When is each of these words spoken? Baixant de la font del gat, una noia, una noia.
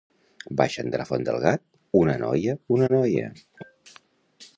Baixant 0.59 0.87
de 0.93 1.01
la 1.01 1.05
font 1.09 1.27
del 1.27 1.37
gat, 1.43 1.63
una 1.99 2.15
noia, 2.23 2.57
una 2.77 2.89
noia. 2.95 3.29